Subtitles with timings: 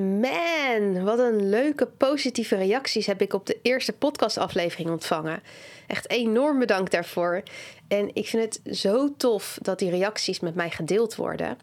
[0.00, 5.42] Man, wat een leuke positieve reacties heb ik op de eerste podcastaflevering ontvangen.
[5.86, 7.42] Echt enorm bedankt daarvoor.
[7.88, 11.58] En ik vind het zo tof dat die reacties met mij gedeeld worden.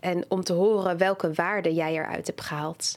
[0.00, 2.96] En om te horen welke waarde jij eruit hebt gehaald.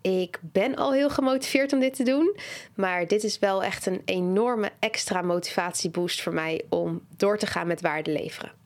[0.00, 2.36] Ik ben al heel gemotiveerd om dit te doen.
[2.74, 7.66] Maar dit is wel echt een enorme extra motivatieboost voor mij om door te gaan
[7.66, 8.65] met waarde leveren.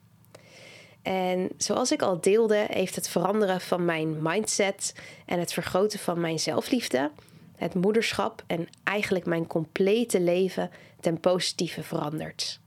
[1.01, 4.93] En zoals ik al deelde, heeft het veranderen van mijn mindset
[5.25, 7.11] en het vergroten van mijn zelfliefde,
[7.55, 12.59] het moederschap en eigenlijk mijn complete leven ten positieve veranderd.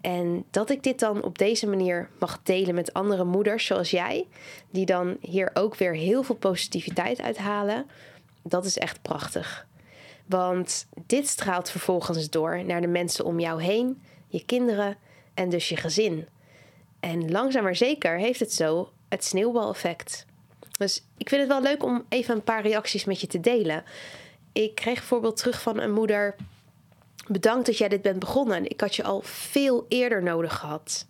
[0.00, 4.26] En dat ik dit dan op deze manier mag delen met andere moeders zoals jij,
[4.70, 7.86] die dan hier ook weer heel veel positiviteit uithalen,
[8.42, 9.66] dat is echt prachtig.
[10.26, 14.96] Want dit straalt vervolgens door naar de mensen om jou heen, je kinderen
[15.34, 16.26] en dus je gezin.
[17.00, 20.26] En langzaam maar zeker heeft het zo het sneeuwbaleffect.
[20.78, 23.84] Dus ik vind het wel leuk om even een paar reacties met je te delen.
[24.52, 26.36] Ik kreeg bijvoorbeeld terug van een moeder:
[27.26, 28.70] Bedankt dat jij dit bent begonnen.
[28.70, 31.06] Ik had je al veel eerder nodig gehad.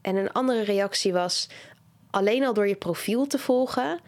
[0.00, 1.48] En een andere reactie was:
[2.10, 4.00] Alleen al door je profiel te volgen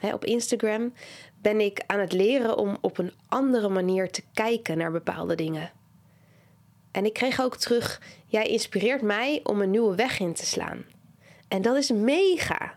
[0.00, 0.92] hè, op Instagram
[1.42, 5.70] ben ik aan het leren om op een andere manier te kijken naar bepaalde dingen.
[6.96, 10.84] En ik kreeg ook terug: Jij inspireert mij om een nieuwe weg in te slaan.
[11.48, 12.74] En dat is mega.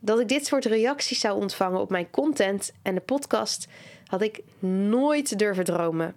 [0.00, 3.66] Dat ik dit soort reacties zou ontvangen op mijn content en de podcast
[4.06, 4.40] had ik
[4.88, 6.14] nooit durven dromen.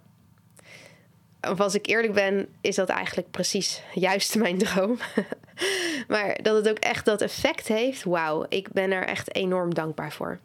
[1.42, 4.98] Of als ik eerlijk ben, is dat eigenlijk precies juist mijn droom.
[6.08, 10.12] maar dat het ook echt dat effect heeft, wauw, ik ben er echt enorm dankbaar
[10.12, 10.40] voor.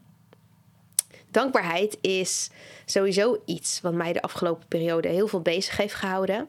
[1.31, 2.51] Dankbaarheid is
[2.85, 6.49] sowieso iets wat mij de afgelopen periode heel veel bezig heeft gehouden.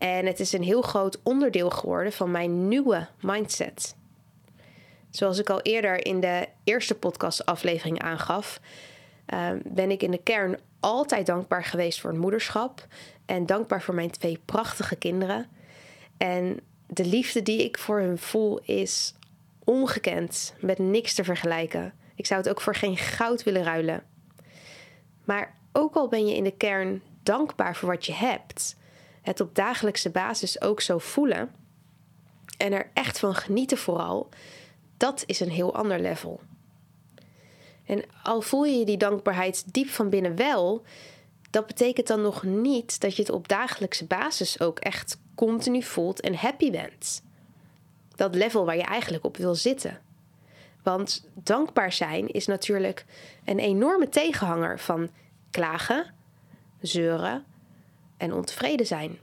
[0.00, 3.96] En het is een heel groot onderdeel geworden van mijn nieuwe mindset.
[5.10, 8.60] Zoals ik al eerder in de eerste podcastaflevering aangaf,
[9.34, 12.86] uh, ben ik in de kern altijd dankbaar geweest voor het moederschap.
[13.26, 15.46] En dankbaar voor mijn twee prachtige kinderen.
[16.16, 19.14] En de liefde die ik voor hun voel is
[19.64, 21.92] ongekend, met niks te vergelijken.
[22.14, 24.02] Ik zou het ook voor geen goud willen ruilen.
[25.24, 28.76] Maar ook al ben je in de kern dankbaar voor wat je hebt,
[29.30, 31.50] het op dagelijkse basis ook zo voelen
[32.56, 34.28] en er echt van genieten vooral,
[34.96, 36.40] dat is een heel ander level.
[37.86, 40.82] En al voel je die dankbaarheid diep van binnen wel,
[41.50, 46.20] dat betekent dan nog niet dat je het op dagelijkse basis ook echt continu voelt
[46.20, 47.22] en happy bent.
[48.14, 50.00] Dat level waar je eigenlijk op wil zitten.
[50.82, 53.04] Want dankbaar zijn is natuurlijk
[53.44, 55.10] een enorme tegenhanger van
[55.50, 56.14] klagen,
[56.80, 57.44] zeuren
[58.20, 59.18] en ontevreden zijn.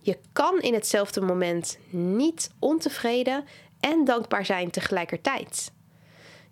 [0.00, 3.44] Je kan in hetzelfde moment niet ontevreden
[3.80, 5.72] en dankbaar zijn tegelijkertijd.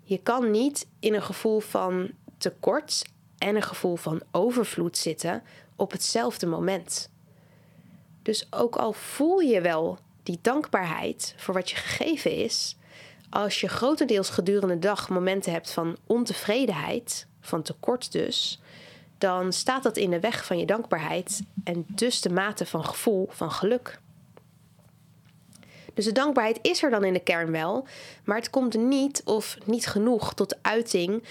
[0.03, 3.01] Je kan niet in een gevoel van tekort
[3.37, 5.43] en een gevoel van overvloed zitten
[5.75, 7.09] op hetzelfde moment.
[8.21, 12.77] Dus ook al voel je wel die dankbaarheid voor wat je gegeven is,
[13.29, 18.59] als je grotendeels gedurende de dag momenten hebt van ontevredenheid, van tekort dus,
[19.19, 23.29] dan staat dat in de weg van je dankbaarheid en dus de mate van gevoel
[23.31, 23.99] van geluk.
[25.93, 27.87] Dus de dankbaarheid is er dan in de kern wel,
[28.23, 31.23] maar het komt niet of niet genoeg tot uiting,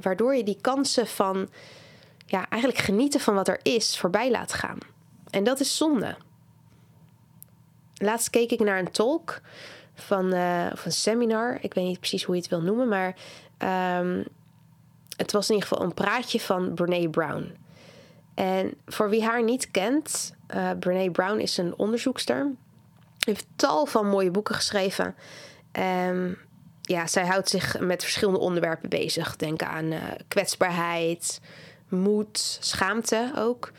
[0.00, 1.48] waardoor je die kansen van
[2.26, 4.78] ja, eigenlijk genieten van wat er is voorbij laat gaan.
[5.30, 6.16] En dat is zonde.
[7.94, 9.40] Laatst keek ik naar een talk
[9.94, 13.16] van, uh, een seminar, ik weet niet precies hoe je het wil noemen, maar
[13.98, 14.24] um,
[15.18, 17.56] het was in ieder geval een praatje van Brene Brown.
[18.34, 22.52] En voor wie haar niet kent, uh, Brene Brown is een onderzoekster.
[23.24, 25.14] Heeft tal van mooie boeken geschreven.
[26.08, 26.38] Um,
[26.82, 29.36] ja, zij houdt zich met verschillende onderwerpen bezig.
[29.36, 31.40] Denk aan uh, kwetsbaarheid,
[31.88, 33.72] moed, schaamte ook.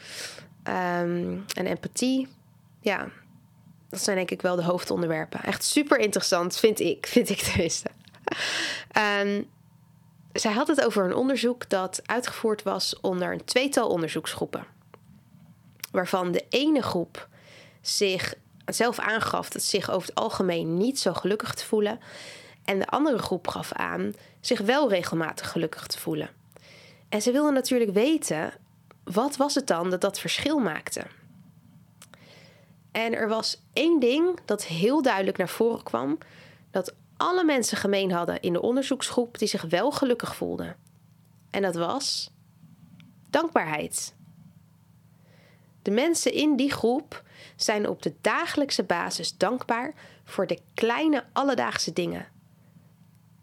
[0.63, 2.27] Um, en empathie.
[2.81, 3.07] Ja,
[3.89, 5.43] dat zijn denk ik wel de hoofdonderwerpen.
[5.43, 7.05] Echt super interessant, vind ik.
[7.05, 7.89] Vind ik tenminste.
[9.23, 9.49] Um,
[10.33, 14.65] zij had het over een onderzoek dat uitgevoerd was onder een tweetal onderzoeksgroepen.
[15.91, 17.27] Waarvan de ene groep
[17.81, 18.33] zich
[18.65, 21.99] zelf aangaf dat zich over het algemeen niet zo gelukkig te voelen.
[22.65, 26.29] En de andere groep gaf aan zich wel regelmatig gelukkig te voelen.
[27.09, 28.53] En ze wilden natuurlijk weten,
[29.03, 31.03] wat was het dan dat dat verschil maakte?
[32.91, 36.17] En er was één ding dat heel duidelijk naar voren kwam:
[36.71, 40.75] dat alle mensen gemeen hadden in de onderzoeksgroep die zich wel gelukkig voelden.
[41.49, 42.31] En dat was
[43.29, 44.15] dankbaarheid.
[45.81, 47.23] De mensen in die groep
[47.55, 49.93] zijn op de dagelijkse basis dankbaar
[50.23, 52.27] voor de kleine alledaagse dingen.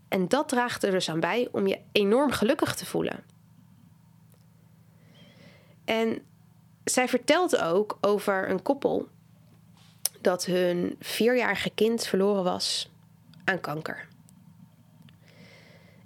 [0.08, 3.25] En dat draagt er dus aan bij om je enorm gelukkig te voelen.
[5.84, 6.23] En
[6.84, 9.08] zij vertelt ook over een koppel
[10.20, 12.90] dat hun vierjarige kind verloren was
[13.46, 14.08] aan kanker.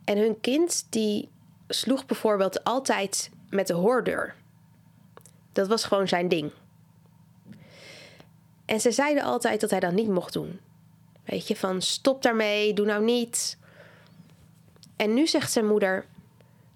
[0.04, 1.28] En hun kind die
[1.68, 4.34] sloeg bijvoorbeeld altijd met de hoordeur.
[5.52, 6.52] Dat was gewoon zijn ding.
[8.64, 10.60] En ze zeiden altijd dat hij dat niet mocht doen.
[11.24, 13.58] Weet je, van stop daarmee, doe nou niet.
[14.96, 16.04] En nu zegt zijn moeder: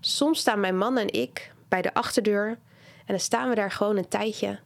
[0.00, 2.49] Soms staan mijn man en ik bij de achterdeur
[2.99, 4.58] en dan staan we daar gewoon een tijdje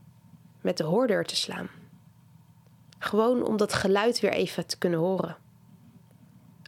[0.60, 1.68] met de hoordeur te slaan.
[2.98, 5.36] Gewoon om dat geluid weer even te kunnen horen.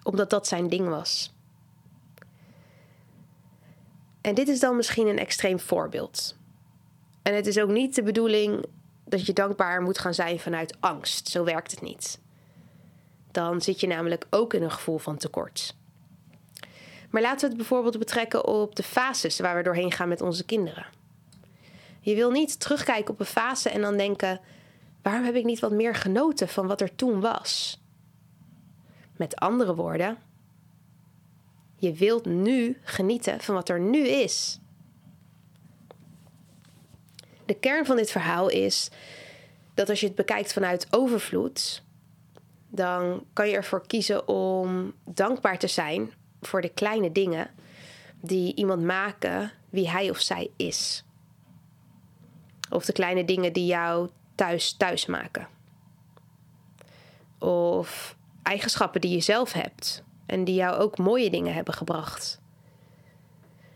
[0.03, 1.33] Omdat dat zijn ding was.
[4.21, 6.37] En dit is dan misschien een extreem voorbeeld.
[7.23, 8.65] En het is ook niet de bedoeling
[9.05, 11.29] dat je dankbaar moet gaan zijn vanuit angst.
[11.29, 12.19] Zo werkt het niet.
[13.31, 15.75] Dan zit je namelijk ook in een gevoel van tekort.
[17.11, 20.45] Maar laten we het bijvoorbeeld betrekken op de fases waar we doorheen gaan met onze
[20.45, 20.87] kinderen.
[22.01, 24.41] Je wil niet terugkijken op een fase en dan denken:
[25.03, 27.80] waarom heb ik niet wat meer genoten van wat er toen was?
[29.21, 30.19] Met andere woorden,
[31.77, 34.61] je wilt nu genieten van wat er nu is.
[37.45, 38.91] De kern van dit verhaal is
[39.75, 41.83] dat als je het bekijkt vanuit overvloed,
[42.69, 47.51] dan kan je ervoor kiezen om dankbaar te zijn voor de kleine dingen
[48.21, 51.05] die iemand maken wie hij of zij is.
[52.71, 55.49] Of de kleine dingen die jou thuis thuis maken.
[57.39, 62.41] Of eigenschappen die je zelf hebt en die jou ook mooie dingen hebben gebracht.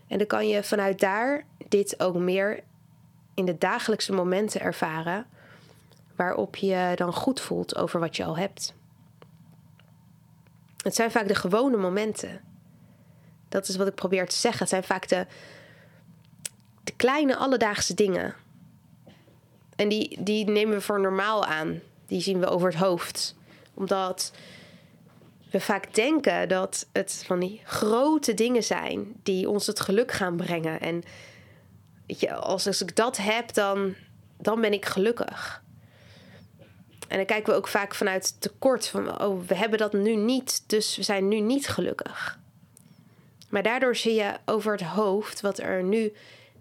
[0.07, 2.63] En dan kan je vanuit daar dit ook meer
[3.33, 5.25] in de dagelijkse momenten ervaren
[6.15, 8.73] waarop je dan goed voelt over wat je al hebt.
[10.81, 12.41] Het zijn vaak de gewone momenten.
[13.49, 14.59] Dat is wat ik probeer te zeggen.
[14.59, 15.25] Het zijn vaak de,
[16.83, 18.35] de kleine alledaagse dingen.
[19.75, 21.79] En die, die nemen we voor normaal aan.
[22.05, 23.35] Die zien we over het hoofd.
[23.75, 24.31] Omdat
[25.51, 30.35] we vaak denken dat het van die grote dingen zijn die ons het geluk gaan
[30.35, 30.79] brengen.
[30.79, 31.03] En
[32.07, 33.95] weet je, als, ik dat heb, dan,
[34.37, 35.63] dan ben ik gelukkig.
[37.07, 40.63] En dan kijken we ook vaak vanuit tekort van, oh, we hebben dat nu niet,
[40.69, 42.39] dus we zijn nu niet gelukkig.
[43.49, 46.13] Maar daardoor zie je over het hoofd wat er nu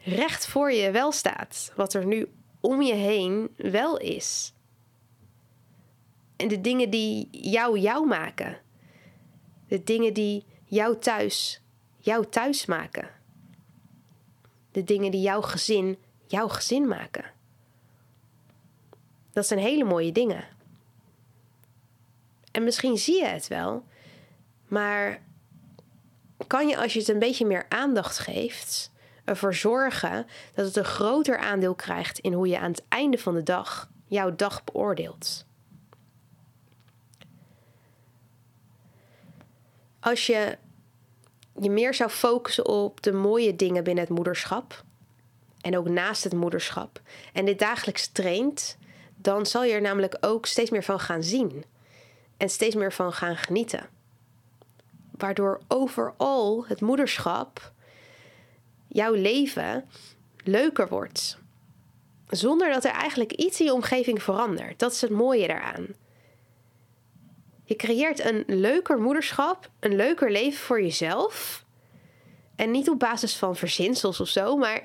[0.05, 2.29] recht voor je wel staat, wat er nu
[2.61, 4.53] om je heen wel is.
[6.37, 8.59] En de dingen die jou jou maken.
[9.69, 11.63] De dingen die jou thuis
[12.05, 13.09] jou thuis maken.
[14.73, 17.25] De dingen die jouw gezin jouw gezin maken.
[19.33, 20.45] Dat zijn hele mooie dingen.
[22.51, 23.85] En misschien zie je het wel,
[24.69, 25.23] maar
[26.47, 28.93] kan je als je het een beetje meer aandacht geeft,
[29.25, 33.35] ervoor zorgen dat het een groter aandeel krijgt in hoe je aan het einde van
[33.35, 35.47] de dag jouw dag beoordeelt.
[40.05, 40.59] Als je
[41.61, 44.85] je meer zou focussen op de mooie dingen binnen het moederschap
[45.61, 47.01] en ook naast het moederschap
[47.33, 48.79] en dit dagelijks traint,
[49.17, 51.65] dan zal je er namelijk ook steeds meer van gaan zien
[52.37, 53.89] en steeds meer van gaan genieten.
[55.11, 57.73] Waardoor overal het moederschap,
[58.89, 59.89] jouw leven,
[60.45, 61.39] leuker wordt.
[62.29, 64.79] Zonder dat er eigenlijk iets in je omgeving verandert.
[64.79, 65.87] Dat is het mooie daaraan.
[67.65, 71.65] Je creëert een leuker moederschap, een leuker leven voor jezelf.
[72.57, 74.85] En niet op basis van verzinsels of zo, maar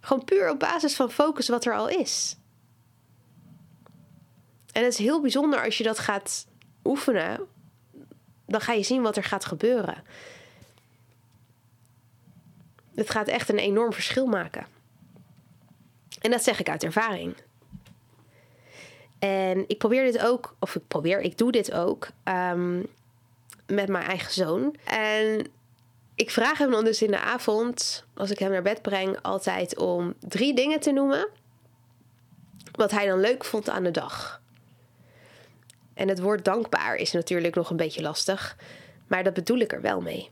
[0.00, 2.36] gewoon puur op basis van focus wat er al is.
[4.72, 6.46] En het is heel bijzonder als je dat gaat
[6.84, 7.46] oefenen,
[8.46, 10.02] dan ga je zien wat er gaat gebeuren.
[12.94, 14.66] Het gaat echt een enorm verschil maken.
[16.20, 17.36] En dat zeg ik uit ervaring.
[19.18, 22.86] En ik probeer dit ook, of ik probeer, ik doe dit ook um,
[23.66, 24.76] met mijn eigen zoon.
[24.84, 25.46] En
[26.14, 29.76] ik vraag hem dan dus in de avond, als ik hem naar bed breng, altijd
[29.76, 31.28] om drie dingen te noemen.
[32.72, 34.40] Wat hij dan leuk vond aan de dag.
[35.94, 38.56] En het woord dankbaar is natuurlijk nog een beetje lastig,
[39.06, 40.30] maar dat bedoel ik er wel mee.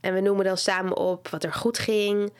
[0.00, 2.32] En we noemen dan samen op wat er goed ging,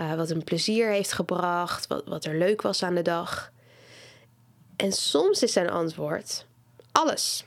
[0.00, 3.52] uh, wat hem plezier heeft gebracht, wat, wat er leuk was aan de dag.
[4.76, 6.46] En soms is zijn antwoord
[6.92, 7.44] alles.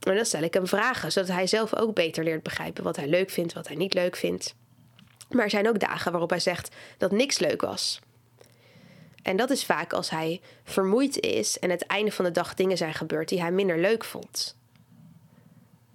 [0.00, 3.08] En dan stel ik hem vragen, zodat hij zelf ook beter leert begrijpen wat hij
[3.08, 4.54] leuk vindt, wat hij niet leuk vindt.
[5.30, 8.00] Maar er zijn ook dagen waarop hij zegt dat niks leuk was.
[9.22, 12.76] En dat is vaak als hij vermoeid is en het einde van de dag dingen
[12.76, 14.56] zijn gebeurd die hij minder leuk vond.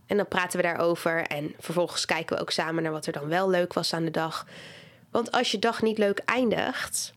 [0.06, 3.28] En dan praten we daarover en vervolgens kijken we ook samen naar wat er dan
[3.28, 4.48] wel leuk was aan de dag.
[5.12, 7.14] Want als je dag niet leuk eindigt,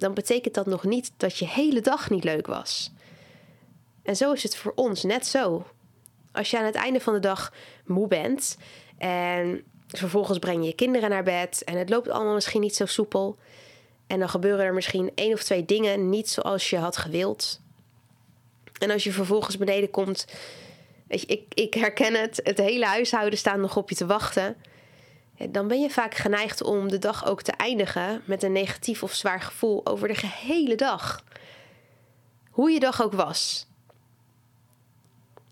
[0.00, 2.92] dan betekent dat nog niet dat je hele dag niet leuk was.
[4.02, 5.66] En zo is het voor ons net zo.
[6.32, 7.52] Als je aan het einde van de dag
[7.84, 8.56] moe bent
[8.98, 12.86] en vervolgens breng je je kinderen naar bed en het loopt allemaal misschien niet zo
[12.86, 13.38] soepel.
[14.06, 17.60] En dan gebeuren er misschien één of twee dingen niet zoals je had gewild.
[18.78, 20.26] En als je vervolgens beneden komt,
[21.08, 24.56] weet je, ik, ik herken het, het hele huishouden staat nog op je te wachten.
[25.48, 29.14] Dan ben je vaak geneigd om de dag ook te eindigen met een negatief of
[29.14, 31.24] zwaar gevoel over de gehele dag.
[32.50, 33.66] Hoe je dag ook was.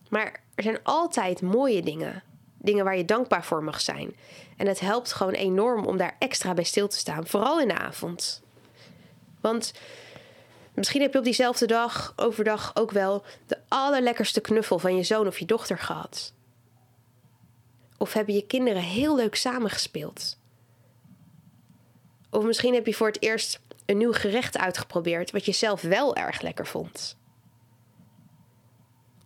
[0.08, 2.22] Maar er zijn altijd mooie dingen.
[2.58, 4.16] Dingen waar je dankbaar voor mag zijn.
[4.56, 7.26] En het helpt gewoon enorm om daar extra bij stil te staan.
[7.26, 8.42] Vooral in de avond.
[9.40, 9.72] Want
[10.74, 15.26] misschien heb je op diezelfde dag, overdag, ook wel de allerlekkerste knuffel van je zoon
[15.26, 16.32] of je dochter gehad.
[17.98, 20.38] Of hebben je kinderen heel leuk samengespeeld.
[22.30, 26.16] Of misschien heb je voor het eerst een nieuw gerecht uitgeprobeerd wat je zelf wel
[26.16, 27.16] erg lekker vond.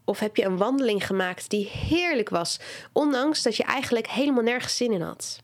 [0.04, 2.60] Of heb je een wandeling gemaakt die heerlijk was,
[2.92, 5.42] ondanks dat je eigenlijk helemaal nergens zin in had.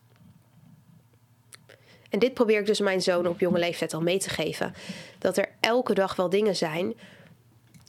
[2.09, 4.73] En dit probeer ik dus mijn zoon op jonge leeftijd al mee te geven.
[5.17, 6.93] Dat er elke dag wel dingen zijn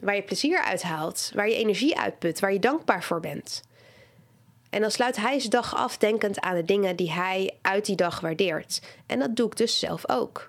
[0.01, 3.63] waar je plezier uit haalt, waar je energie uitput, waar je dankbaar voor bent.
[4.71, 7.97] En dan sluit hij zijn dag af denkend aan de dingen die hij uit die
[7.97, 8.83] dag waardeert.
[9.07, 10.49] En dat doe ik dus zelf ook.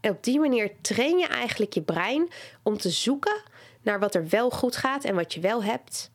[0.00, 2.28] En op die manier train je eigenlijk je brein
[2.62, 3.42] om te zoeken
[3.82, 6.10] naar wat er wel goed gaat en wat je wel hebt.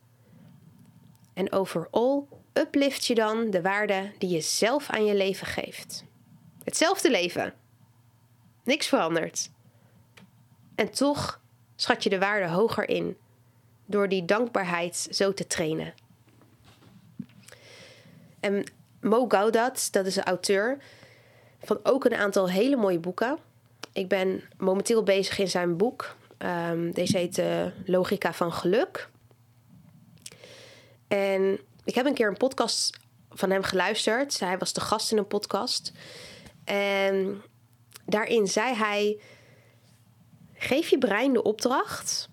[1.33, 6.05] En overal uplift je dan de waarde die je zelf aan je leven geeft.
[6.63, 7.53] Hetzelfde leven.
[8.63, 9.51] Niks verandert.
[10.75, 11.41] En toch
[11.75, 13.17] schat je de waarde hoger in
[13.89, 15.93] door die dankbaarheid zo te trainen.
[18.39, 18.63] En
[19.01, 20.77] Mo Gaudat, dat is een auteur
[21.63, 23.37] van ook een aantal hele mooie boeken.
[23.93, 26.15] Ik ben momenteel bezig in zijn boek.
[26.37, 29.09] Um, deze heet uh, Logica van Geluk.
[31.07, 34.39] En ik heb een keer een podcast van hem geluisterd.
[34.39, 35.91] Hij was de gast in een podcast.
[36.63, 37.41] En
[38.05, 39.19] daarin zei hij:
[40.53, 42.29] Geef je brein de opdracht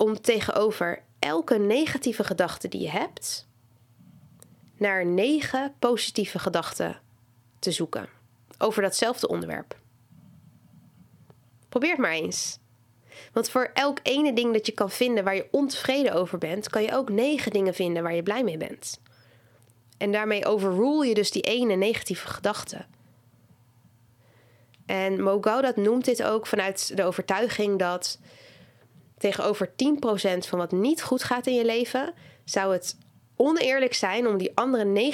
[0.00, 3.46] om tegenover elke negatieve gedachte die je hebt,
[4.76, 7.00] naar negen positieve gedachten
[7.58, 8.08] te zoeken
[8.58, 9.76] over datzelfde onderwerp.
[11.68, 12.58] Probeer het maar eens.
[13.32, 16.82] Want voor elk ene ding dat je kan vinden waar je ontevreden over bent, kan
[16.82, 19.00] je ook negen dingen vinden waar je blij mee bent.
[19.98, 22.84] En daarmee overrule je dus die ene negatieve gedachte.
[24.86, 25.40] En Mo
[25.74, 28.18] noemt dit ook vanuit de overtuiging dat
[29.20, 29.72] tegenover 10%
[30.38, 32.96] van wat niet goed gaat in je leven, zou het
[33.36, 35.12] oneerlijk zijn om die andere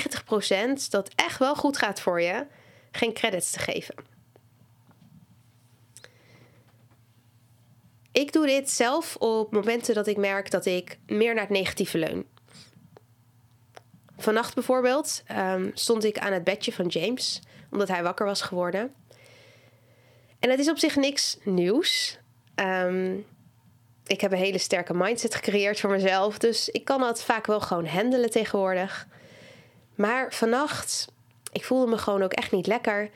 [0.80, 2.46] 90% dat echt wel goed gaat voor je,
[2.90, 3.94] geen credits te geven.
[8.12, 11.98] Ik doe dit zelf op momenten dat ik merk dat ik meer naar het negatieve
[11.98, 12.26] leun.
[14.18, 18.94] Vannacht bijvoorbeeld um, stond ik aan het bedje van James, omdat hij wakker was geworden.
[20.38, 22.18] En het is op zich niks nieuws.
[22.54, 23.26] Um,
[24.06, 27.60] ik heb een hele sterke mindset gecreëerd voor mezelf, dus ik kan dat vaak wel
[27.60, 29.06] gewoon handelen tegenwoordig.
[29.94, 31.12] Maar vannacht,
[31.52, 33.10] ik voelde me gewoon ook echt niet lekker.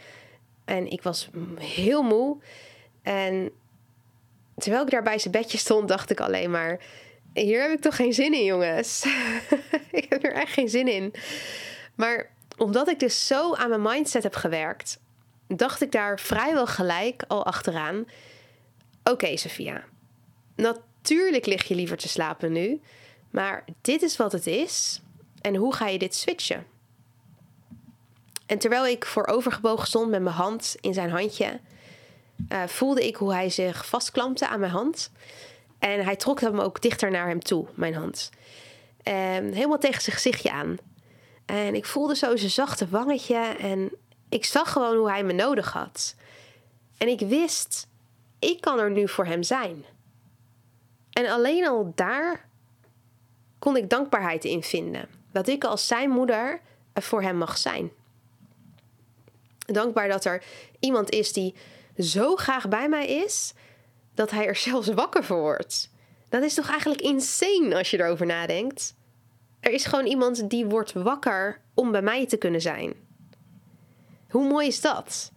[0.65, 1.29] En ik was
[1.59, 2.37] heel moe.
[3.03, 3.51] En
[4.57, 6.81] terwijl ik daar bij zijn bedje stond, dacht ik alleen maar:
[7.35, 9.07] hier heb ik toch geen zin in, jongens.
[9.91, 11.15] ik heb er echt geen zin in.
[11.95, 14.99] Maar omdat ik dus zo aan mijn mindset heb gewerkt,
[15.47, 18.05] dacht ik daar vrijwel gelijk al achteraan:
[19.05, 19.85] oké, Sophia.
[20.61, 22.81] Natuurlijk lig je liever te slapen nu,
[23.31, 25.01] maar dit is wat het is.
[25.41, 26.67] En hoe ga je dit switchen?
[28.47, 31.61] En terwijl ik voorovergebogen stond met mijn hand in zijn handje,
[32.53, 35.11] uh, voelde ik hoe hij zich vastklampte aan mijn hand.
[35.79, 38.31] En hij trok hem ook dichter naar hem toe, mijn hand.
[39.03, 40.77] Helemaal tegen zijn gezichtje aan.
[41.47, 43.37] En ik voelde zo zijn zachte wangetje.
[43.61, 43.93] En
[44.29, 46.15] ik zag gewoon hoe hij me nodig had.
[46.99, 47.87] En ik wist,
[48.39, 49.85] ik kan er nu voor hem zijn.
[51.21, 52.49] En alleen al daar
[53.59, 55.09] kon ik dankbaarheid in vinden.
[55.33, 56.61] Dat ik als zijn moeder
[56.95, 57.91] voor hem mag zijn.
[59.59, 60.43] Dankbaar dat er
[60.79, 61.55] iemand is die
[61.99, 63.55] zo graag bij mij is,
[64.15, 65.91] dat hij er zelfs wakker voor wordt.
[66.29, 68.95] Dat is toch eigenlijk insane als je erover nadenkt?
[69.61, 72.95] Er is gewoon iemand die wordt wakker om bij mij te kunnen zijn.
[74.31, 75.33] Hoe mooi is dat?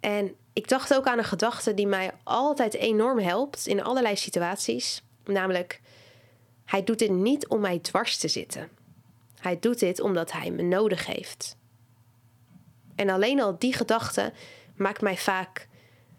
[0.00, 5.02] En ik dacht ook aan een gedachte die mij altijd enorm helpt in allerlei situaties.
[5.24, 5.80] Namelijk,
[6.64, 8.68] hij doet dit niet om mij dwars te zitten.
[9.40, 11.56] Hij doet dit omdat hij me nodig heeft.
[12.94, 14.32] En alleen al die gedachte
[14.76, 15.68] maakt mij vaak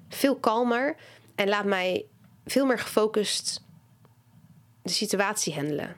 [0.09, 0.95] veel kalmer
[1.35, 2.05] en laat mij
[2.45, 3.63] veel meer gefocust
[4.81, 5.95] de situatie handelen.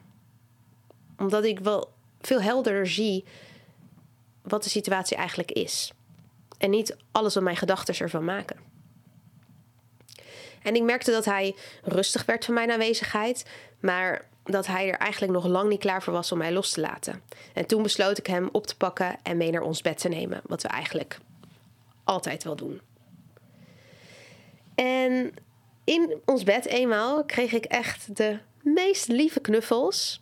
[1.17, 3.25] Omdat ik wel veel helderder zie
[4.41, 5.93] wat de situatie eigenlijk is.
[6.61, 8.57] En niet alles wat mijn gedachten ervan maken.
[10.61, 13.45] En ik merkte dat hij rustig werd van mijn aanwezigheid,
[13.79, 16.81] maar dat hij er eigenlijk nog lang niet klaar voor was om mij los te
[16.81, 17.21] laten.
[17.53, 20.41] En toen besloot ik hem op te pakken en mee naar ons bed te nemen,
[20.45, 21.17] wat we eigenlijk
[22.03, 22.81] altijd wel doen.
[24.75, 25.33] En
[25.83, 30.21] in ons bed eenmaal kreeg ik echt de meest lieve knuffels.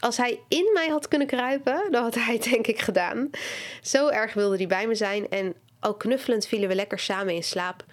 [0.00, 3.30] Als hij in mij had kunnen kruipen, dan had hij het denk ik gedaan.
[3.82, 5.28] Zo erg wilde hij bij me zijn.
[5.28, 7.84] En al knuffelend vielen we lekker samen in slaap.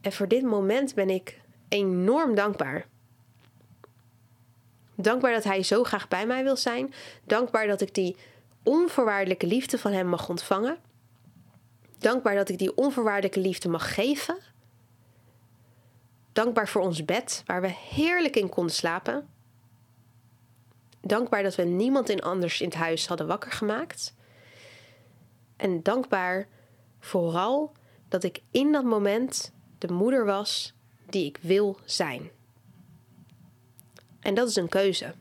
[0.00, 2.86] En voor dit moment ben ik enorm dankbaar.
[4.94, 6.94] Dankbaar dat hij zo graag bij mij wil zijn.
[7.24, 8.16] Dankbaar dat ik die
[8.62, 10.78] onvoorwaardelijke liefde van hem mag ontvangen.
[11.98, 14.38] Dankbaar dat ik die onvoorwaardelijke liefde mag geven.
[16.32, 19.28] Dankbaar voor ons bed, waar we heerlijk in konden slapen.
[21.06, 24.14] Dankbaar dat we niemand in anders in het huis hadden wakker gemaakt.
[25.56, 26.48] En dankbaar
[27.00, 27.72] vooral
[28.08, 30.74] dat ik in dat moment de moeder was
[31.06, 32.30] die ik wil zijn.
[34.20, 35.14] En dat is een keuze.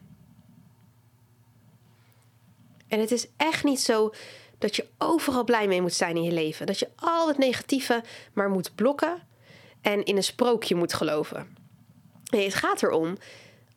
[2.88, 4.14] En het is echt niet zo
[4.58, 6.66] dat je overal blij mee moet zijn in je leven.
[6.66, 9.22] Dat je al het negatieve maar moet blokken
[9.82, 11.58] en in een sprookje moet geloven.
[12.32, 13.18] Nee, het gaat erom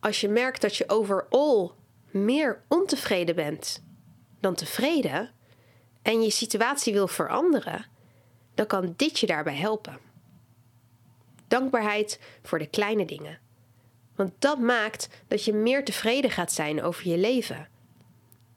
[0.01, 1.75] als je merkt dat je overal
[2.16, 3.83] meer ontevreden bent
[4.40, 5.31] dan tevreden
[6.02, 7.87] en je situatie wil veranderen,
[8.55, 9.98] dan kan dit je daarbij helpen.
[11.48, 13.38] Dankbaarheid voor de kleine dingen.
[14.14, 17.68] Want dat maakt dat je meer tevreden gaat zijn over je leven.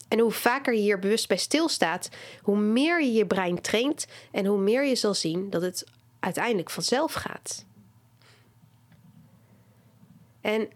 [0.07, 2.09] En hoe vaker je hier bewust bij stilstaat,
[2.41, 5.85] hoe meer je je brein traint en hoe meer je zal zien dat het
[6.19, 7.65] uiteindelijk vanzelf gaat.
[10.41, 10.69] En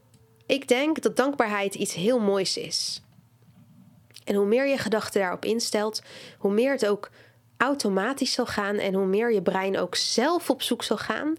[0.45, 3.01] ik denk dat dankbaarheid iets heel moois is.
[4.23, 6.01] En hoe meer je gedachten daarop instelt,
[6.38, 7.10] hoe meer het ook
[7.58, 11.38] automatisch zal gaan en hoe meer je brein ook zelf op zoek zal gaan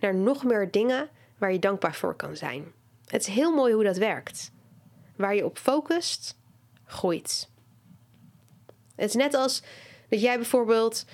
[0.00, 1.08] naar nog meer dingen
[1.38, 2.72] waar je dankbaar voor kan zijn.
[3.06, 4.52] Het is heel mooi hoe dat werkt.
[5.16, 6.36] Waar je op focust,
[6.84, 7.48] groeit.
[8.94, 9.62] Het is net als
[10.08, 11.04] dat jij bijvoorbeeld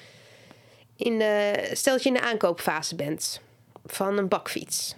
[0.96, 3.40] in de, stel dat je in de aankoopfase bent
[3.86, 4.94] van een bakfiets.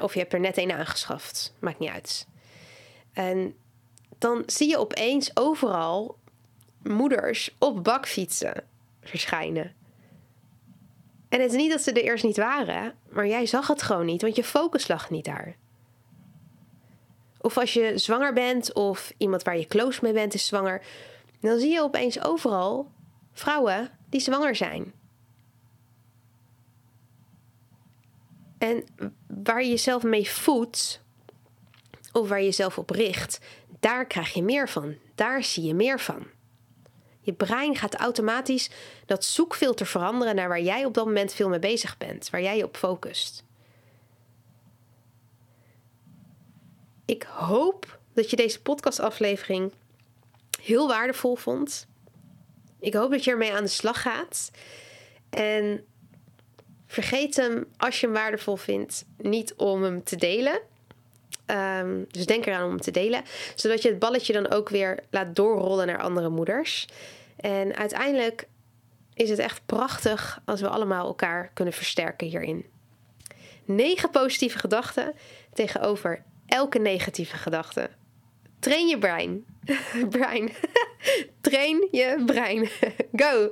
[0.00, 2.26] Of je hebt er net een aangeschaft, maakt niet uit.
[3.12, 3.54] En
[4.18, 6.18] dan zie je opeens overal
[6.82, 8.64] moeders op bakfietsen
[9.02, 9.74] verschijnen.
[11.28, 14.06] En het is niet dat ze er eerst niet waren, maar jij zag het gewoon
[14.06, 15.56] niet, want je focus lag niet daar.
[17.40, 20.82] Of als je zwanger bent of iemand waar je close mee bent is zwanger,
[21.40, 22.90] dan zie je opeens overal
[23.32, 24.92] vrouwen die zwanger zijn.
[28.60, 28.84] En
[29.26, 31.00] waar je jezelf mee voedt,
[32.12, 33.40] of waar je jezelf op richt,
[33.80, 34.94] daar krijg je meer van.
[35.14, 36.26] Daar zie je meer van.
[37.20, 38.70] Je brein gaat automatisch
[39.06, 42.56] dat zoekfilter veranderen naar waar jij op dat moment veel mee bezig bent, waar jij
[42.56, 43.44] je op focust.
[47.04, 49.72] Ik hoop dat je deze podcastaflevering
[50.62, 51.86] heel waardevol vond.
[52.80, 54.50] Ik hoop dat je ermee aan de slag gaat.
[55.30, 55.84] En
[56.90, 60.60] vergeet hem, als je hem waardevol vindt, niet om hem te delen.
[61.46, 63.22] Ehm, dus denk eraan om hem te delen,
[63.54, 66.86] zodat je het balletje dan ook weer laat doorrollen naar andere moeders.
[67.36, 68.48] En uiteindelijk
[69.14, 72.66] is het echt prachtig als we allemaal elkaar kunnen versterken hierin.
[73.64, 75.14] Negen positieve gedachten
[75.52, 77.90] tegenover elke negatieve gedachte.
[78.60, 79.44] Train je brein.
[80.10, 80.50] brein.
[81.40, 82.68] Train je brein.
[83.22, 83.50] Go.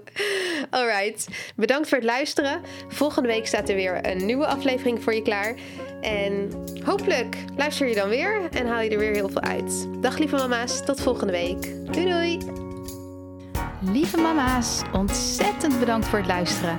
[0.71, 1.29] Alright.
[1.57, 2.63] Bedankt voor het luisteren.
[2.89, 5.55] Volgende week staat er weer een nieuwe aflevering voor je klaar.
[6.01, 6.51] En
[6.85, 9.89] hopelijk luister je dan weer en haal je er weer heel veel uit.
[10.01, 11.93] Dag lieve mama's, tot volgende week.
[11.93, 12.39] Doei doei!
[13.81, 16.79] Lieve mama's, ontzettend bedankt voor het luisteren.